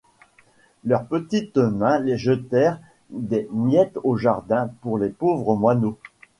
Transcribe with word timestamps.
Leurs 0.83 1.05
petites 1.05 1.57
mains 1.59 2.01
jetèrent 2.17 2.79
des 3.11 3.47
miettes 3.51 3.99
au 4.03 4.17
jardin 4.17 4.65
pour 4.81 4.97
les 4.97 5.09
pauvres 5.09 5.55
moineaux. 5.55 5.99